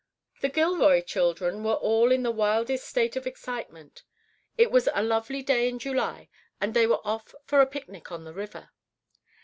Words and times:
The 0.39 0.49
Gilroy 0.49 1.03
children 1.03 1.63
were 1.63 1.75
all 1.75 2.11
in 2.11 2.23
the 2.23 2.31
wildest 2.31 2.87
state 2.87 3.15
of 3.15 3.27
excitement. 3.27 4.01
It 4.57 4.71
was 4.71 4.89
a 4.95 5.03
lovely 5.03 5.43
day 5.43 5.69
in 5.69 5.77
July, 5.77 6.27
and 6.59 6.73
they 6.73 6.87
were 6.87 6.95
going 6.95 7.05
off 7.05 7.35
for 7.43 7.61
a 7.61 7.67
picnic 7.67 8.11
on 8.11 8.23
the 8.23 8.33
river. 8.33 8.71